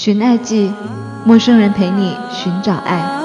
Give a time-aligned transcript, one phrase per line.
[0.00, 0.70] 寻爱记，
[1.24, 3.17] 陌生人陪你寻找爱。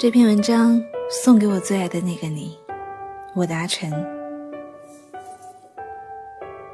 [0.00, 2.56] 这篇文章送给我最爱的那个你，
[3.34, 3.92] 我的阿晨。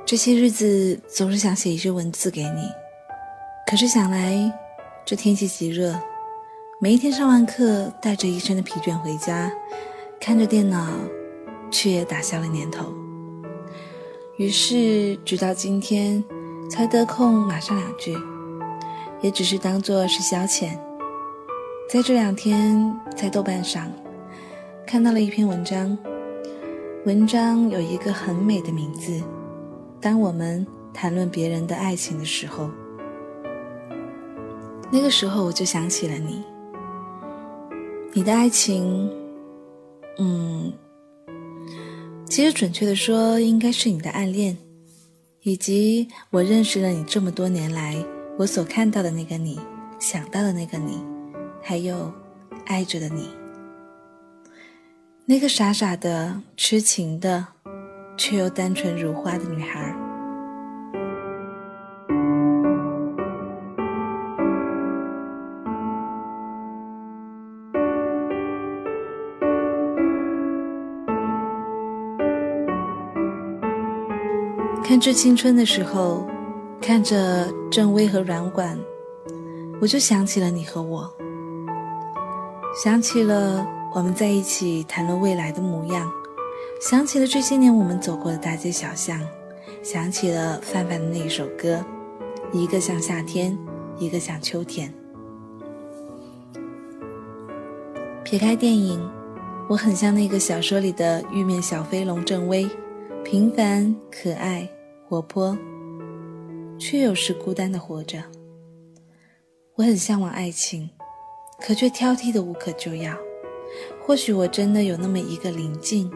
[0.04, 2.70] 这些日子总是想写一句文字给你，
[3.68, 4.32] 可是想来
[5.04, 5.92] 这天气极热，
[6.80, 9.50] 每一天上完课带着一身的疲倦回家，
[10.20, 10.86] 看着电脑，
[11.68, 12.94] 却也打消了念头。
[14.36, 16.22] 于是直到今天
[16.70, 18.16] 才得空码上两句，
[19.20, 20.78] 也只是当做是消遣。
[21.88, 23.88] 在这两天，在豆瓣上
[24.84, 25.96] 看到了一篇文章，
[27.04, 29.22] 文章有一个很美的名字。
[30.00, 32.68] 当我们谈论别人的爱情的时候，
[34.90, 36.42] 那个时候我就想起了你。
[38.12, 39.08] 你的爱情，
[40.18, 40.72] 嗯，
[42.28, 44.56] 其实准确的说，应该是你的暗恋，
[45.42, 47.96] 以及我认识了你这么多年来，
[48.36, 49.60] 我所看到的那个你，
[50.00, 51.00] 想到的那个你。
[51.68, 52.12] 还有，
[52.66, 53.28] 爱着的你，
[55.24, 57.44] 那个傻傻的、痴情的，
[58.16, 59.92] 却又单纯如花的女孩。
[74.84, 76.24] 看《致青春》的时候，
[76.80, 78.78] 看着郑薇和软管，
[79.80, 81.12] 我就想起了你和我。
[82.84, 86.12] 想起了我们在一起谈论未来的模样，
[86.78, 89.18] 想起了这些年我们走过的大街小巷，
[89.82, 91.82] 想起了范范的那一首歌，
[92.52, 93.56] 一个像夏天，
[93.98, 94.92] 一个像秋天。
[98.22, 99.00] 撇开电影，
[99.70, 102.68] 我很像那个小说里的玉面小飞龙郑微，
[103.24, 104.68] 平凡可爱
[105.08, 105.56] 活泼，
[106.78, 108.22] 却有时孤单的活着。
[109.76, 110.90] 我很向往爱情。
[111.60, 113.16] 可却挑剔的无可救药。
[114.00, 116.10] 或许我真的有那么一个灵境，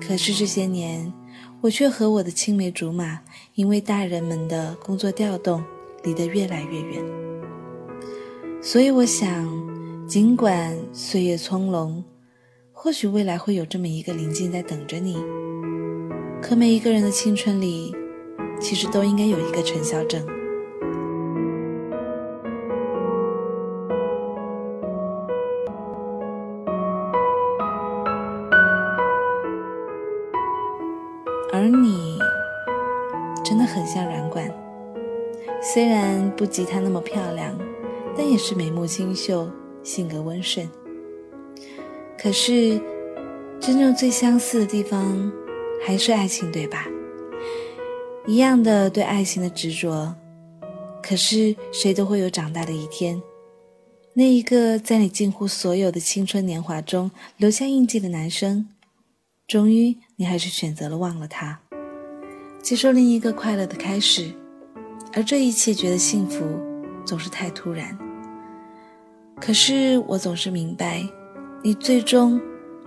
[0.00, 1.12] 可是这些年，
[1.60, 3.18] 我却和我的青梅竹马，
[3.54, 5.64] 因为大人们的工作调动，
[6.04, 7.02] 离得越来越远。
[8.60, 9.48] 所以我想，
[10.06, 12.02] 尽管岁月匆匆，
[12.72, 15.16] 或许未来会有这么一个灵境在等着你。
[16.42, 17.94] 可每一个人的青春里，
[18.60, 20.37] 其实都应该有一个陈小正。
[33.68, 34.52] 很像软管，
[35.62, 37.56] 虽然不及她那么漂亮，
[38.16, 39.48] 但也是眉目清秀，
[39.82, 40.68] 性格温顺。
[42.20, 42.80] 可是，
[43.60, 45.30] 真正最相似的地方
[45.86, 46.86] 还是爱情，对吧？
[48.26, 50.14] 一样的对爱情的执着。
[51.02, 53.22] 可是，谁都会有长大的一天。
[54.14, 58.68] 那一个在你近乎所有的青春年华中留下印记的男生。
[59.46, 61.60] 终于，你还是选择了忘了他，
[62.62, 64.30] 接受另一个快乐的开始，
[65.14, 66.44] 而这一切觉得幸福，
[67.04, 67.96] 总是太突然。
[69.40, 71.02] 可是我总是明白，
[71.62, 72.40] 你最终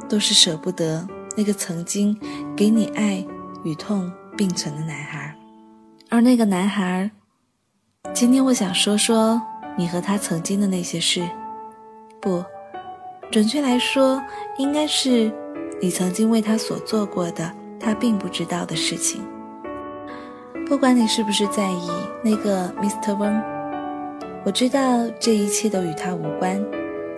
[0.10, 2.16] 都是舍不得那个曾经
[2.56, 3.26] 给你爱
[3.64, 5.36] 与痛并存的男孩，
[6.10, 7.10] 而那个男孩，
[8.14, 9.42] 今天我想说说
[9.78, 11.28] 你和他曾经的那些事，
[12.20, 12.44] 不，
[13.32, 14.22] 准确来说，
[14.58, 15.32] 应该是
[15.82, 19.22] 你曾经为他所做过的他并不知道的事情。
[20.72, 21.90] 不管你是不是在意
[22.24, 23.14] 那个 Mr.
[23.18, 23.44] 温，
[24.46, 26.64] 我知道这一切都与他无关。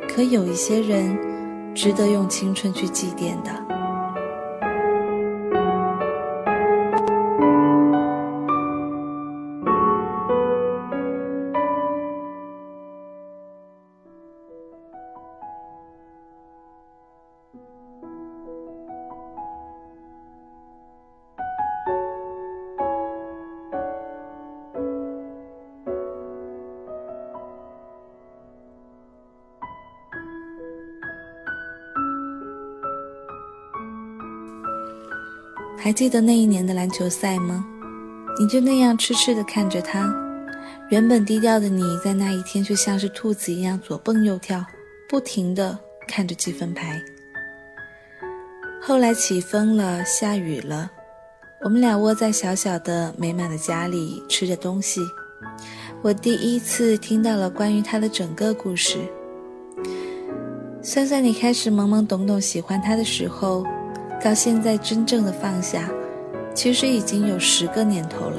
[0.10, 1.16] 可有一些人，
[1.76, 3.73] 值得用青春去祭奠的。
[35.84, 37.66] 还记得那一年的篮球赛吗？
[38.40, 40.10] 你就那样痴痴地看着他，
[40.88, 44.64] 原本低调的你在那一天却像是兔子一样左蹦右跳，
[45.10, 45.78] 不停地
[46.08, 47.04] 看着积分牌。
[48.82, 50.90] 后来起风了，下雨了，
[51.66, 55.02] 我们俩窝在小小的美满的家里吃着东西。
[56.02, 59.00] 我第一次听到了关于他的整个故事。
[60.82, 63.66] 算算你开始懵懵懂懂喜欢他的时候。
[64.24, 65.90] 到现在真正的放下，
[66.54, 68.38] 其实已经有十个年头了。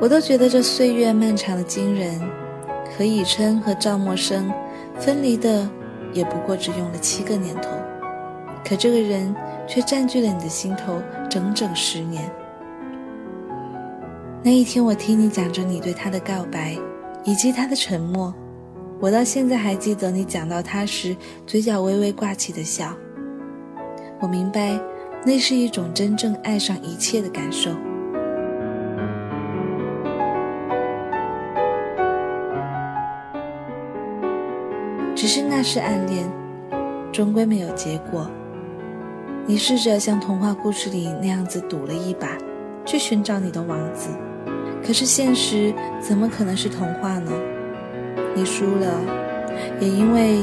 [0.00, 2.20] 我都觉得这岁月漫长的惊人，
[2.98, 4.52] 何以琛和赵默笙
[4.98, 5.70] 分离的
[6.12, 7.70] 也不过只用了七个年头，
[8.64, 9.32] 可这个人
[9.68, 11.00] 却占据了你的心头
[11.30, 12.28] 整整十年。
[14.42, 16.76] 那一天，我听你讲着你对他的告白，
[17.22, 18.34] 以及他的沉默，
[18.98, 21.16] 我到现在还记得你讲到他时
[21.46, 22.92] 嘴角微微挂起的笑。
[24.20, 24.78] 我明白，
[25.24, 27.70] 那是一种真正爱上一切的感受。
[35.14, 36.30] 只是那是暗恋，
[37.12, 38.30] 终归没有结果。
[39.46, 42.28] 你试着像童话故事里那样子赌了一把，
[42.84, 44.10] 去寻找你的王子。
[44.84, 47.32] 可是现实怎么可能是童话呢？
[48.34, 49.00] 你输了，
[49.80, 50.42] 也因为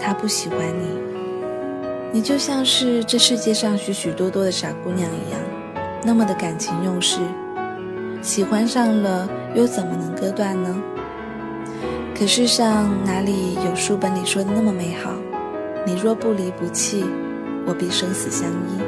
[0.00, 1.21] 他不喜欢你。
[2.14, 5.40] 你就像是这世界上许许多多的傻姑娘一样，
[6.04, 7.20] 那么的感情用事，
[8.20, 10.82] 喜欢上了又怎么能割断呢？
[12.14, 15.10] 可世上哪里有书本里说的那么美好？
[15.86, 17.02] 你若不离不弃，
[17.66, 18.78] 我必生死相依。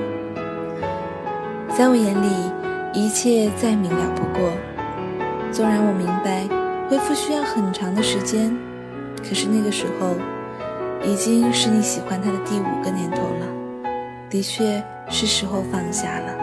[1.75, 2.29] 在我眼里，
[2.93, 4.51] 一切再明了不过。
[5.51, 6.47] 纵然我明白
[6.91, 8.55] 恢复需要很长的时间，
[9.27, 10.15] 可是那个时候。
[11.07, 13.47] 已经是你喜欢他的第五个年头了，
[14.31, 16.35] 的确是时候放下了。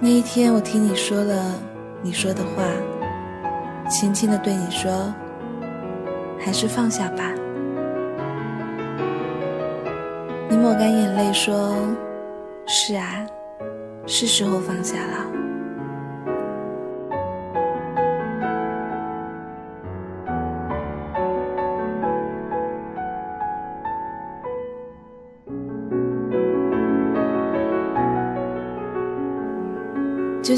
[0.00, 1.54] 那一天，我听你说了
[2.02, 2.62] 你说的话，
[3.90, 5.12] 轻轻的对你说
[6.38, 7.32] ：“还是放下吧。”
[10.48, 11.74] 你抹干眼泪说
[12.64, 13.26] ：“是啊，
[14.06, 15.26] 是时候放下了。”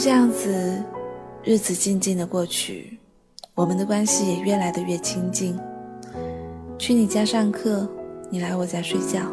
[0.02, 0.82] 这样子，
[1.44, 2.98] 日子静静的过去，
[3.54, 5.54] 我们的关系也越来的越亲近。
[6.78, 7.86] 去你家上课，
[8.30, 9.30] 你来我家睡觉，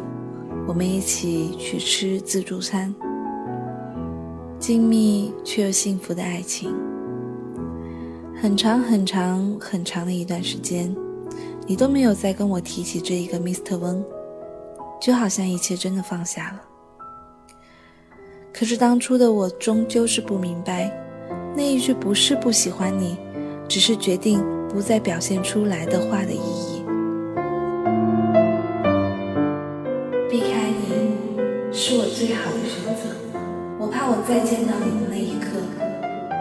[0.66, 2.94] 我们一起去吃自助餐。
[4.58, 6.70] 静谧却又幸福的爱情。
[8.38, 10.94] 很长很长很长的一段时间，
[11.66, 13.78] 你都没有再跟我提起这一个 Mr.
[13.78, 14.04] 温，
[15.00, 16.60] 就好像一切真的放下了。
[18.58, 20.90] 可是当初的我终究是不明白，
[21.54, 23.16] 那一句不是不喜欢你，
[23.68, 26.82] 只是决定不再表现出来的话的意义。
[30.28, 31.06] 避开你
[31.72, 33.14] 是我最好的选择，
[33.78, 35.50] 我怕我再见到你的那一刻，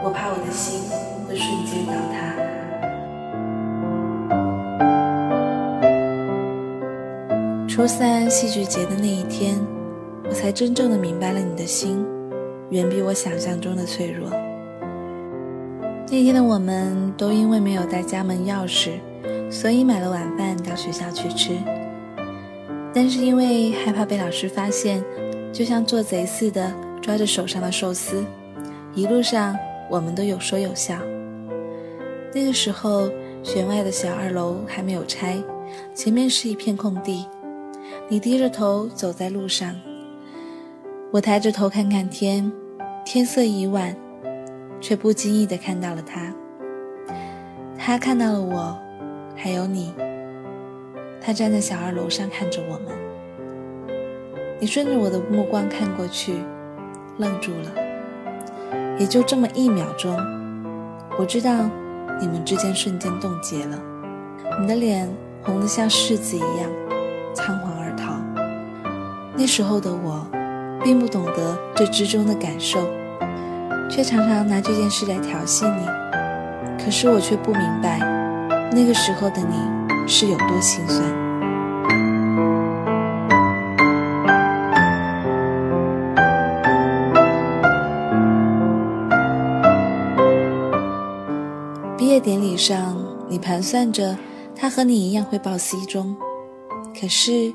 [0.03, 0.89] 我怕我的心
[1.29, 2.33] 会瞬间倒塌。
[7.67, 9.76] 初三戏剧节的那一天。
[10.38, 12.06] 才真正的明白了，你的心
[12.70, 14.29] 远比我想象中的脆弱。
[16.12, 18.91] 那天的我们都因为没有带家门钥匙，
[19.50, 21.58] 所以买了晚饭到学校去吃。
[22.94, 25.03] 但是因为害怕被老师发现，
[25.51, 28.24] 就像做贼似的抓着手上的寿司。
[28.94, 29.58] 一路上
[29.89, 31.00] 我们都有说有笑。
[32.32, 33.10] 那个时候，
[33.41, 35.36] 学外的小二楼还没有拆，
[35.96, 37.25] 前面是一片空地。
[38.08, 39.75] 你低着头走在路上。
[41.09, 42.51] 我抬着头看看天，
[43.05, 43.95] 天色已晚，
[44.81, 46.33] 却不经意地看到了他。
[47.77, 48.77] 他看到了我，
[49.33, 49.93] 还有你。
[51.21, 52.93] 他站在小二楼上看着我们，
[54.59, 56.33] 你顺着我的目光看过去，
[57.17, 57.71] 愣住了。
[58.99, 60.13] 也就这么一秒钟，
[61.17, 61.69] 我知道
[62.19, 63.79] 你们之间瞬间冻结了。
[64.59, 65.09] 你的脸
[65.41, 66.69] 红得像柿子一样，
[67.33, 68.13] 仓皇而逃。
[69.35, 70.27] 那时候的我，
[70.84, 72.79] 并不懂得这之中的感受，
[73.89, 75.86] 却常常拿这件事来调戏你。
[76.84, 78.00] 可是我却不明白，
[78.72, 81.03] 那个时候的你是有多心酸。
[91.98, 92.96] 毕业典礼上，
[93.27, 94.17] 你盘算着
[94.55, 96.15] 他和你一样会报 C 中，
[97.00, 97.53] 可是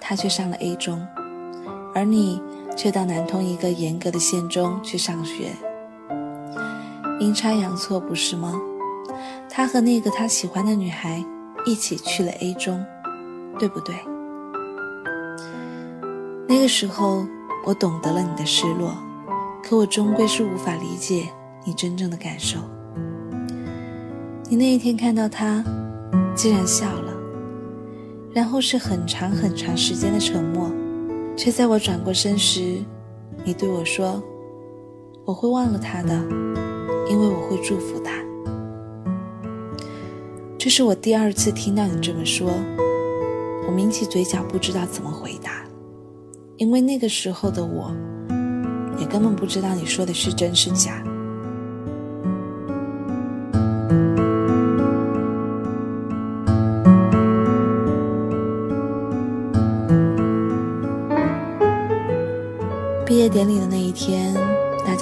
[0.00, 1.00] 他却上了 A 中，
[1.94, 2.42] 而你
[2.76, 5.52] 却到南通一个严格的县中去上学。
[7.20, 8.60] 阴差阳错，不是吗？
[9.48, 11.24] 他和那个他喜欢的女孩
[11.66, 12.84] 一起去了 A 中，
[13.58, 13.94] 对不对？
[16.48, 17.24] 那个时候，
[17.64, 18.96] 我懂得了你的失落，
[19.62, 21.28] 可我终归是无法理解
[21.64, 22.58] 你真正的感受。
[24.48, 25.64] 你那一天看到他，
[26.34, 27.12] 竟然笑了，
[28.34, 30.70] 然后是很长很长时间的沉默，
[31.36, 32.82] 却在我转过身时，
[33.44, 34.22] 你对我说
[35.24, 36.14] ：“我会忘了他的。”
[37.08, 38.12] 因为我会祝福他。
[40.56, 42.48] 这是我第二次听到你这么说，
[43.66, 45.64] 我抿起嘴角，不知道怎么回答，
[46.56, 47.92] 因为那个时候的我，
[48.96, 51.02] 也根本不知道你说的是真是假。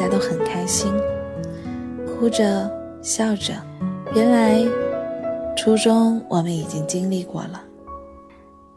[0.01, 0.91] 大家都很开心。
[2.07, 2.71] 哭着
[3.03, 3.53] 笑着，
[4.15, 4.59] 原来
[5.55, 7.61] 初中我们已经经历过了。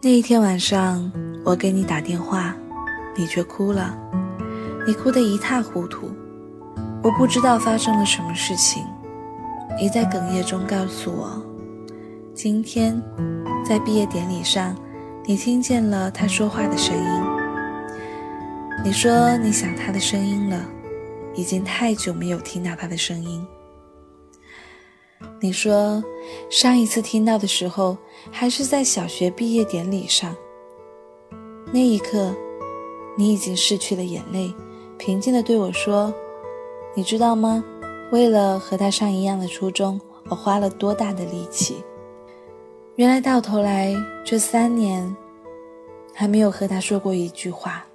[0.01, 1.09] 那一天晚上，
[1.45, 2.53] 我给你打电话，
[3.15, 3.97] 你却哭了，
[4.85, 6.11] 你哭得一塌糊涂。
[7.01, 8.83] 我不知道发生了什么事情。
[9.79, 11.41] 你在哽咽中告诉我，
[12.33, 13.01] 今天
[13.65, 14.75] 在毕业典礼上，
[15.23, 17.23] 你听见了他说话的声音。
[18.83, 20.59] 你说你想他的声音了。
[21.35, 23.45] 已经太久没有听到他的声音。
[25.39, 26.03] 你说，
[26.49, 27.97] 上一次听到的时候
[28.31, 30.35] 还是在小学毕业典礼上。
[31.71, 32.35] 那一刻，
[33.17, 34.53] 你已经失去了眼泪，
[34.97, 36.13] 平静地对我说
[36.93, 37.63] ：“你知道吗？
[38.11, 39.99] 为了和他上一样的初中，
[40.29, 41.83] 我花了多大的力气。
[42.95, 45.15] 原来到头来这三年，
[46.13, 47.85] 还没有和他说过一句话。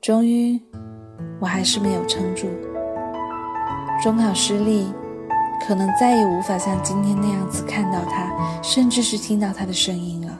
[0.00, 0.60] 终于。”
[1.42, 2.46] 我还是没有撑住。
[4.00, 4.86] 中考失利，
[5.66, 8.32] 可能再也无法像今天那样子看到他，
[8.62, 10.38] 甚至是听到他的声音了。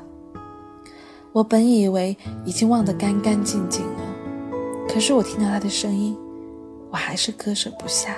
[1.33, 4.03] 我本以为已经忘得干干净净了，
[4.89, 6.17] 可是我听到他的声音，
[6.93, 8.15] 我还是割舍不下。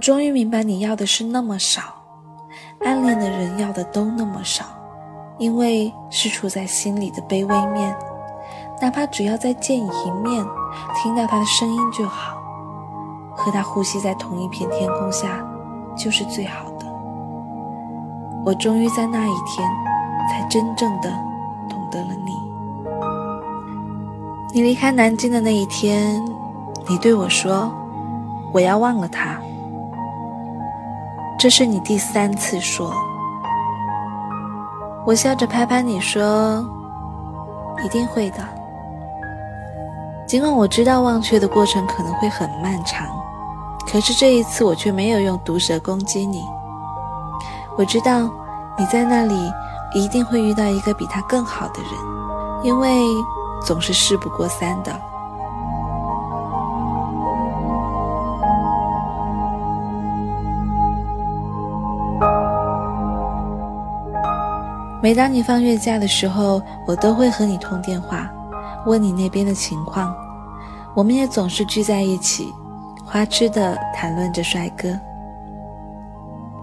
[0.00, 1.82] 终于明白，你要的是那么少，
[2.80, 4.64] 暗恋的人要的都那么少，
[5.38, 7.94] 因为是处在心里的卑微面，
[8.80, 10.44] 哪怕只要再见一面，
[10.96, 12.38] 听到他的声音就好，
[13.36, 15.44] 和他呼吸在同一片天空下，
[15.94, 16.86] 就是最好的。
[18.42, 19.68] 我终于在那一天，
[20.30, 21.10] 才真正的
[21.68, 22.32] 懂得了你。
[24.54, 26.24] 你离开南京的那一天，
[26.88, 27.70] 你对我说
[28.50, 29.36] ：“我要忘了他。”
[31.40, 32.94] 这是你第三次说，
[35.06, 36.62] 我笑着拍拍你说
[37.82, 38.46] ：“一定会的。”
[40.28, 43.06] 尽管我知道忘却的过程可能会很漫长，
[43.90, 46.44] 可是这一次我却没有用毒蛇攻击你。
[47.78, 48.30] 我知道
[48.76, 49.50] 你在那里
[49.94, 51.90] 一定会遇到一个比他更好的人，
[52.62, 53.00] 因为
[53.64, 54.92] 总是事不过三的。
[65.02, 68.30] 每当你放月假的时候，我都会和你通电话，
[68.84, 70.14] 问你那边的情况。
[70.94, 72.52] 我们也总是聚在一起，
[73.04, 74.88] 花痴的谈论着帅哥。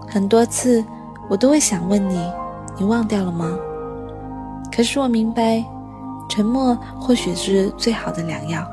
[0.08, 0.84] 很多次，
[1.28, 2.30] 我都会想问你，
[2.76, 3.50] 你忘掉了吗？
[4.70, 5.64] 可是我明白，
[6.28, 8.64] 沉默或许是最好的良药。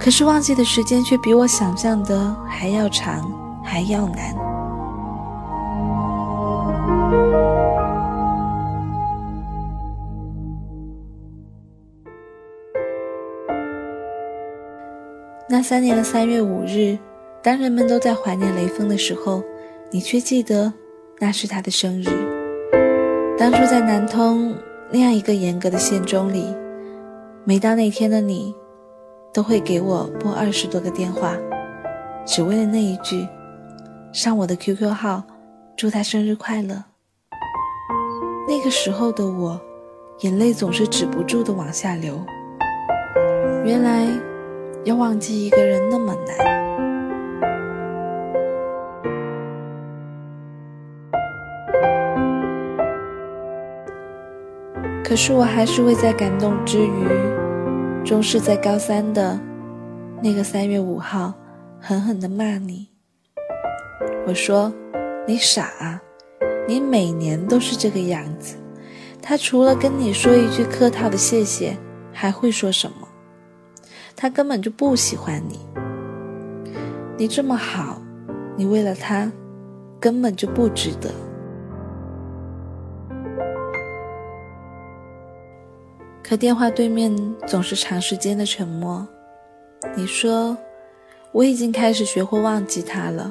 [0.00, 3.24] 可是忘记的时间却比我想象的还要长，
[3.62, 4.45] 还要难。
[15.48, 16.98] 那三年的三月五日，
[17.40, 19.44] 当人们都在怀念雷锋的时候，
[19.92, 20.72] 你却记得
[21.20, 22.06] 那是他的生日。
[23.38, 24.52] 当初在南通
[24.90, 26.52] 那样一个严格的县中里，
[27.44, 28.52] 每到那天的你，
[29.32, 31.36] 都会给我拨二十多个电话，
[32.26, 33.24] 只为了那一句，
[34.12, 35.22] 上我的 QQ 号，
[35.76, 36.82] 祝他生日快乐。
[38.48, 39.60] 那个时候的我，
[40.22, 42.20] 眼泪总是止不住的往下流。
[43.64, 44.08] 原来。
[44.86, 46.36] 要忘记一个人那么难，
[55.02, 57.08] 可是我还是会在感动之余，
[58.04, 59.36] 终是在高三的
[60.22, 61.34] 那个三月五号，
[61.80, 62.86] 狠狠的骂你。
[64.24, 64.72] 我说
[65.26, 66.00] ：“你傻啊，
[66.68, 68.54] 你每年都是这个样子。”
[69.20, 71.76] 他除了跟你说一句客套的谢谢，
[72.12, 73.05] 还会说什么？
[74.16, 75.60] 他根本就不喜欢你，
[77.18, 78.00] 你这么好，
[78.56, 79.30] 你为了他，
[80.00, 81.10] 根本就不值得。
[86.22, 87.14] 可电话对面
[87.46, 89.06] 总是长时间的沉默。
[89.94, 90.56] 你说，
[91.30, 93.30] 我已经开始学会忘记他了，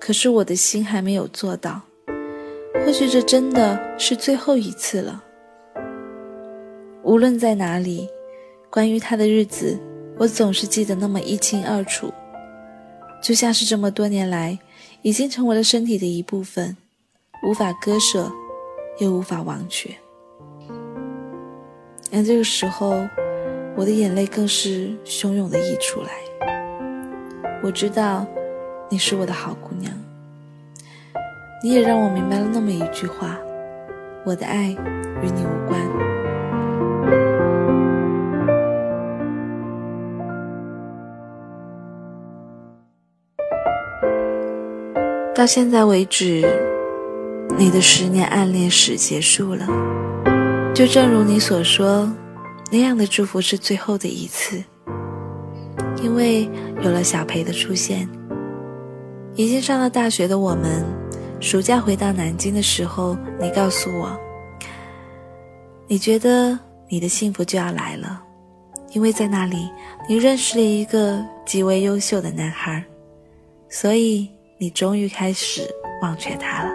[0.00, 1.82] 可是我的心还没有做到。
[2.84, 5.22] 或许这真的是最后一次了。
[7.02, 8.08] 无论在哪里，
[8.70, 9.78] 关于他的日子。
[10.16, 12.12] 我总是记得那么一清二楚，
[13.22, 14.58] 就像是这么多年来
[15.02, 16.76] 已经成为了身体的一部分，
[17.44, 18.30] 无法割舍，
[18.98, 19.90] 又无法忘却。
[22.12, 23.06] 而这个时候，
[23.76, 26.10] 我的眼泪更是汹涌的溢出来。
[27.60, 28.24] 我知道，
[28.88, 29.92] 你是我的好姑娘，
[31.60, 33.36] 你也让我明白了那么一句话：
[34.24, 35.93] 我的爱与你无关。
[45.44, 46.42] 到现在为止，
[47.58, 49.66] 你的十年暗恋史结束了。
[50.74, 52.10] 就正如你所说，
[52.72, 54.64] 那样的祝福是最后的一次。
[56.02, 56.48] 因为
[56.82, 58.08] 有了小裴的出现，
[59.34, 60.82] 已经上了大学的我们，
[61.40, 64.18] 暑假回到南京的时候，你告诉我，
[65.86, 68.22] 你觉得你的幸福就要来了，
[68.92, 69.68] 因为在那里
[70.08, 72.82] 你认识了一个极为优秀的男孩，
[73.68, 74.33] 所以。
[74.64, 75.60] 你终于开始
[76.00, 76.70] 忘却他了。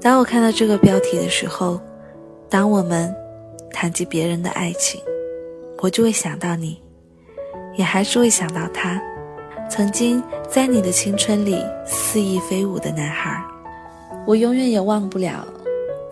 [0.00, 1.80] 当我看到这个标题的时候，
[2.48, 3.12] 当我们
[3.72, 5.02] 谈及别人的爱情，
[5.82, 6.80] 我就会想到你，
[7.76, 9.02] 也还是会想到他，
[9.68, 13.44] 曾经在你的青春里肆意飞舞的男孩。
[14.30, 15.44] 我永远也忘不了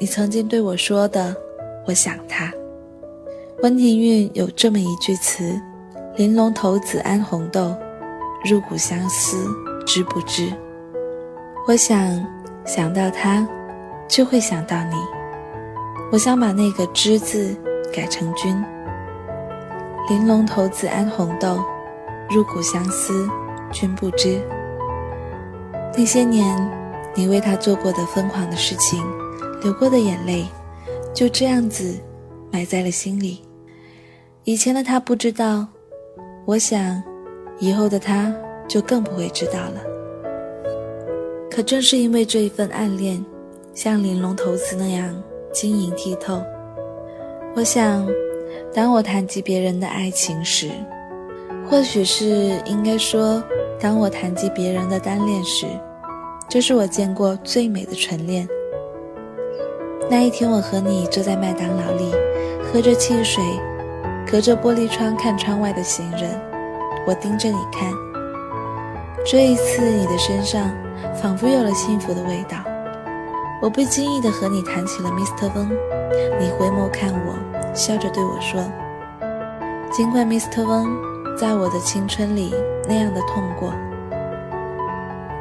[0.01, 1.33] 你曾经对我说的
[1.87, 2.53] “我想他”。
[3.63, 5.57] 温庭筠有这么一句词
[6.19, 7.77] ：“玲珑骰子安红豆，
[8.45, 9.47] 入骨相思
[9.87, 10.53] 知不知？”
[11.69, 12.21] 我想
[12.65, 13.47] 想到他，
[14.09, 14.97] 就会想到你。
[16.11, 17.55] 我想把那个“知”字
[17.95, 18.53] 改成“君”。
[20.11, 21.63] 玲珑骰子安红豆，
[22.29, 23.29] 入骨相思
[23.71, 24.41] 君不知。
[25.97, 26.77] 那些年。
[27.14, 29.03] 你为他做过的疯狂的事情，
[29.62, 30.47] 流过的眼泪，
[31.12, 31.99] 就这样子
[32.53, 33.42] 埋在了心里。
[34.44, 35.66] 以前的他不知道，
[36.47, 37.03] 我想，
[37.59, 38.35] 以后的他
[38.68, 39.83] 就更不会知道了。
[41.51, 43.25] 可正是因为这一份暗恋，
[43.75, 45.21] 像玲珑骰子那样
[45.53, 46.40] 晶莹剔透。
[47.57, 48.07] 我想，
[48.73, 50.71] 当我谈及别人的爱情时，
[51.68, 53.42] 或许是应该说，
[53.81, 55.66] 当我谈及别人的单恋时。
[56.51, 58.49] 这是我见过最美的纯恋。
[60.09, 62.11] 那一天，我和你坐在麦当劳里，
[62.65, 63.45] 喝着汽水，
[64.27, 66.41] 隔着玻璃窗看窗外的行人。
[67.07, 67.93] 我盯着你看，
[69.27, 70.71] 这一次你的身上
[71.21, 72.57] 仿佛有了幸福的味道。
[73.61, 75.51] 我不经意地和你谈起了 Mr.
[75.55, 75.69] 翁，
[76.41, 77.35] 你回眸看我，
[77.75, 78.63] 笑着对我说
[79.93, 80.65] ：“尽管 Mr.
[80.65, 80.87] 翁
[81.37, 82.55] 在我的青春里
[82.89, 83.71] 那样的痛过。”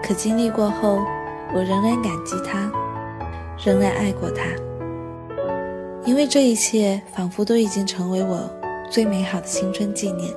[0.07, 0.99] 可经历过后，
[1.53, 2.71] 我仍然感激他，
[3.65, 4.45] 仍然爱过他，
[6.05, 8.49] 因为这一切仿佛都已经成为我
[8.89, 10.33] 最美好的青春纪念。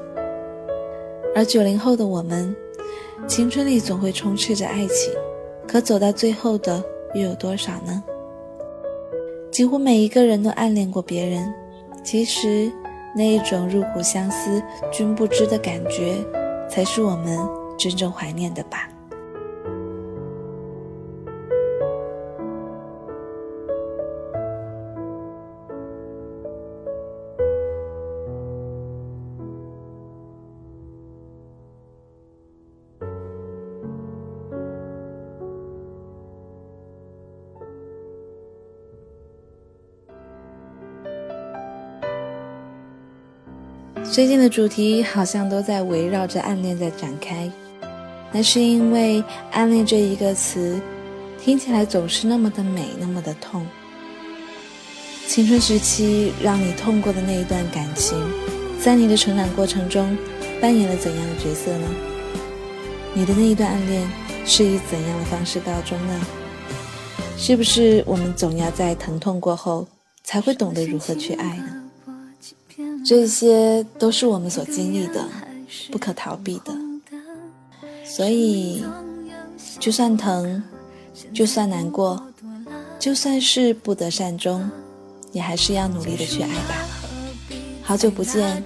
[1.37, 2.53] 而九零后的我们，
[3.29, 5.13] 青春里总会充斥着爱情，
[5.69, 6.83] 可走到最后的
[7.15, 8.03] 又有多少呢？
[9.53, 11.49] 几乎每一个人都暗恋过别人，
[12.03, 12.73] 其实
[13.15, 16.17] 那一种入骨相思、君不知的感觉，
[16.69, 17.39] 才是我们
[17.79, 18.89] 真正怀念的吧。
[44.21, 47.51] 最近的主题好像都在围绕着暗恋在展开，
[48.31, 50.79] 那是因为暗恋这一个词，
[51.43, 53.67] 听起来总是那么的美，那么的痛。
[55.27, 58.15] 青春时期让你痛过的那一段感情，
[58.79, 60.15] 在你的成长过程中
[60.61, 61.89] 扮演了怎样的角色呢？
[63.15, 64.07] 你的那一段暗恋
[64.45, 66.21] 是以怎样的方式告终呢？
[67.39, 69.89] 是不是我们总要在疼痛过后，
[70.25, 71.80] 才会懂得如何去爱呢？
[73.05, 75.25] 这些都是我们所经历的，
[75.91, 76.73] 不可逃避的。
[78.05, 78.85] 所以，
[79.79, 80.63] 就算疼，
[81.33, 82.23] 就算难过，
[82.99, 84.71] 就算是不得善终，
[85.33, 86.75] 你还是要努力的去爱吧。
[87.83, 88.63] 好久不见，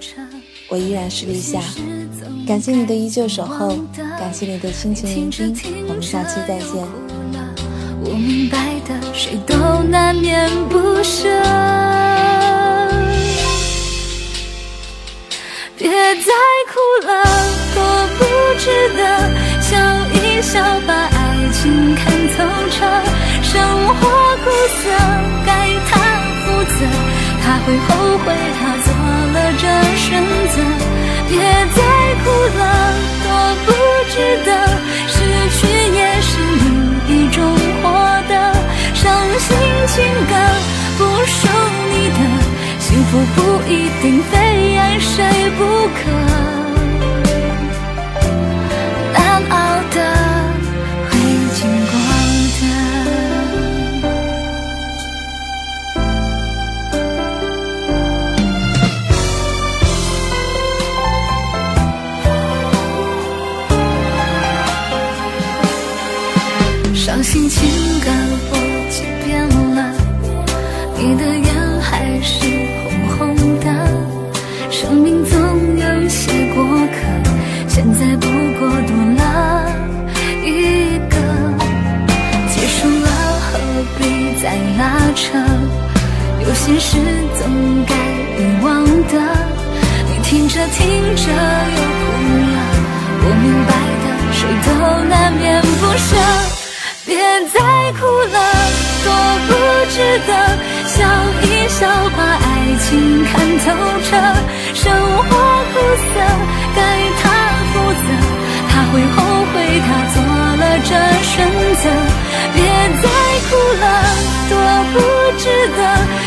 [0.69, 1.61] 我依然是立夏。
[2.45, 3.77] 感谢你的依旧守候，
[4.19, 5.87] 感谢你的深情聆听。
[5.87, 6.85] 我们下期再见。
[8.03, 11.94] 我明白的，谁都难免不舍。
[15.77, 16.31] 别再
[16.71, 17.11] 哭了，
[17.75, 17.83] 多
[18.17, 18.23] 不
[18.57, 18.63] 值
[18.95, 19.01] 得。
[19.61, 19.75] 笑
[20.13, 21.17] 一笑，把爱
[21.51, 22.37] 情看透
[22.71, 22.75] 彻。
[23.43, 24.07] 生活
[24.37, 24.83] 苦涩，
[25.45, 25.51] 该
[25.89, 25.93] 他
[26.41, 26.79] 负责。
[27.43, 27.87] 他会后
[28.19, 28.25] 悔，
[28.57, 28.87] 他做
[29.33, 29.63] 了这
[29.97, 30.07] 选
[30.53, 30.55] 择。
[31.27, 31.33] 别
[31.75, 31.77] 再
[32.23, 32.25] 哭
[32.57, 32.61] 了，
[33.23, 33.27] 多
[33.65, 33.67] 不
[34.11, 34.49] 值得。
[35.07, 35.13] 失
[35.57, 36.65] 去也是另
[37.09, 37.37] 一种
[37.83, 37.83] 获
[38.29, 38.33] 得。
[38.93, 39.03] 伤
[39.39, 39.47] 心
[39.87, 39.93] 情
[40.29, 40.33] 歌
[40.97, 41.37] 不属
[41.91, 42.17] 你的。
[42.79, 43.37] 幸福不
[43.69, 44.33] 一定非
[45.15, 45.23] 谁
[45.57, 45.97] 不可，
[49.13, 49.17] 难
[49.49, 49.55] 熬
[49.93, 49.97] 的
[51.09, 51.11] 会
[51.55, 51.95] 经过
[52.59, 52.63] 的，
[66.93, 67.84] 伤心情。
[84.45, 84.83] 在拉
[85.15, 85.39] 扯？
[86.39, 86.99] 有些事
[87.35, 87.95] 总该
[88.37, 89.13] 遗忘的。
[90.07, 92.05] 你听着听着又哭
[92.53, 92.57] 了，
[93.23, 94.05] 我明白的，
[94.37, 94.69] 谁都
[95.09, 96.13] 难免不舍。
[97.07, 97.17] 别
[97.49, 97.57] 再
[97.97, 98.37] 哭了，
[99.03, 99.07] 多
[99.47, 99.49] 不
[99.89, 100.29] 值得。
[100.93, 101.01] 笑
[101.41, 102.45] 一笑，把爱
[102.85, 103.33] 情看
[103.65, 103.65] 透
[104.05, 104.13] 彻。
[104.75, 104.93] 生
[105.25, 105.33] 活
[105.73, 105.75] 苦
[106.13, 106.21] 涩，
[106.75, 106.79] 该
[107.17, 107.23] 他
[107.73, 107.73] 负
[108.05, 108.07] 责，
[108.69, 109.17] 他会后
[109.51, 109.89] 悔，他
[115.45, 115.79] 值得，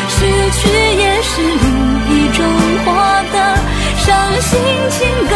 [0.09, 0.17] 失
[0.53, 0.61] 去
[0.97, 1.67] 也是另
[2.09, 2.39] 一种
[2.85, 2.87] 获
[3.33, 3.37] 得。
[3.97, 4.07] 伤
[4.41, 4.49] 心
[4.91, 5.35] 情歌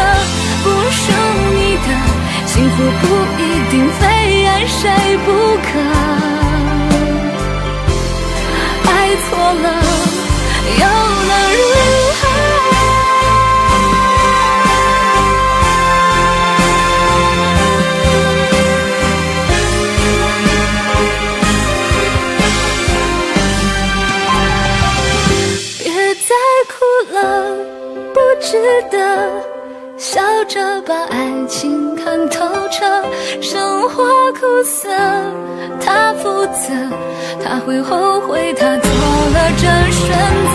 [0.62, 1.02] 不属
[1.52, 1.88] 你的，
[2.46, 3.04] 幸福不
[3.42, 4.78] 一定非爱谁
[5.26, 5.26] 不
[5.66, 5.68] 可。
[8.88, 8.90] 爱
[9.24, 9.30] 错
[9.64, 9.66] 了，
[31.52, 32.80] 情看透彻，
[33.42, 34.88] 生活苦涩，
[35.84, 36.72] 他负责，
[37.44, 40.54] 他会后悔，他做了这选择。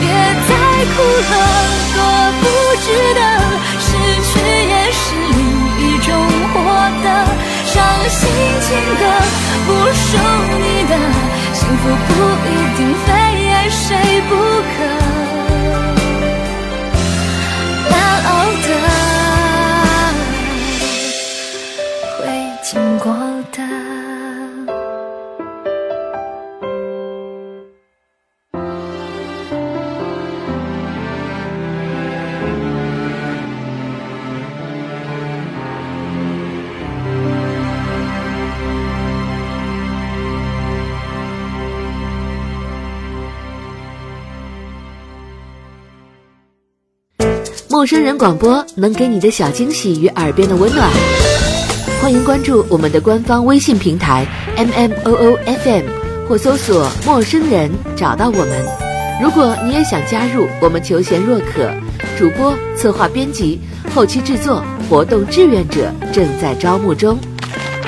[0.00, 0.04] 别
[0.48, 0.50] 再
[0.90, 0.96] 哭
[1.30, 1.34] 了，
[1.94, 1.98] 多
[2.42, 2.44] 不
[2.82, 3.20] 值得，
[3.78, 3.88] 失
[4.26, 4.30] 去
[4.66, 5.40] 也是另
[5.78, 6.08] 一种
[6.52, 6.54] 获
[7.04, 7.06] 得。
[7.70, 7.74] 伤
[8.10, 8.18] 心
[8.66, 9.02] 情歌
[9.64, 10.10] 不属
[10.58, 10.92] 你的，
[11.54, 12.10] 幸福不
[12.50, 13.86] 一定非爱谁
[14.28, 14.30] 不
[14.74, 14.76] 可。
[17.90, 17.94] 难
[18.26, 18.28] 熬
[18.66, 18.68] 的
[23.56, 23.64] 陌
[47.86, 51.35] 生人广播能给你的小惊喜与耳边的温暖。
[52.06, 55.84] 欢迎关注我们的官方微信平台 M M O O F M，
[56.28, 58.64] 或搜索“陌生人”找到我们。
[59.20, 61.68] 如果你也想加入，我们求贤若渴，
[62.16, 63.60] 主播、策划、编辑、
[63.92, 67.18] 后期制作、活动志愿者正在招募中。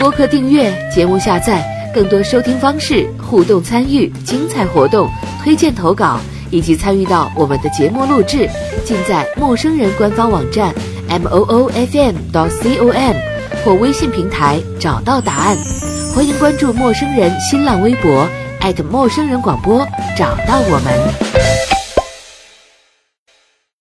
[0.00, 5.08] 播客订阅、节目下载、更多收听方式、互动参与、精彩活动、
[5.44, 6.18] 推荐投稿
[6.50, 8.50] 以及参与到我们的节目录制，
[8.84, 10.74] 尽在陌生人官方网站
[11.08, 13.14] m o o f m 到 c o m
[13.64, 15.56] 或微信平台找到答案。
[16.14, 18.28] 欢迎关注陌生人新浪微博
[18.60, 21.27] 艾特陌生人广播，找到我们。